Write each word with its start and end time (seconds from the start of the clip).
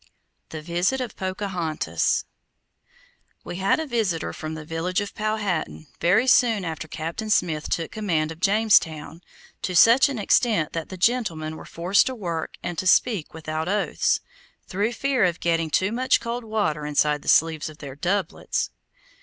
THE 0.49 0.63
VISIT 0.63 0.99
OF 0.99 1.15
POCAHONTAS 1.15 2.25
We 3.43 3.57
had 3.57 3.79
a 3.79 3.85
visitor 3.85 4.33
from 4.33 4.55
the 4.55 4.65
village 4.65 4.99
of 4.99 5.13
Powhatan 5.13 5.85
very 5.99 6.25
soon 6.25 6.65
after 6.65 6.87
Captain 6.87 7.29
Smith 7.29 7.69
took 7.69 7.91
command 7.91 8.31
of 8.31 8.39
Jamestown 8.39 9.21
to 9.61 9.75
such 9.75 10.09
an 10.09 10.17
extent 10.17 10.73
that 10.73 10.89
the 10.89 10.97
gentlemen 10.97 11.55
were 11.55 11.65
forced 11.65 12.07
to 12.07 12.15
work 12.15 12.55
and 12.63 12.79
to 12.79 12.87
speak 12.87 13.35
without 13.35 13.67
oaths, 13.67 14.21
through 14.65 14.93
fear 14.93 15.23
of 15.23 15.39
getting 15.39 15.69
too 15.69 15.91
much 15.91 16.19
cold 16.19 16.43
water 16.45 16.83
inside 16.87 17.21
the 17.21 17.27
sleeves 17.27 17.69
of 17.69 17.77
their 17.77 17.93
doublets. 17.95 18.71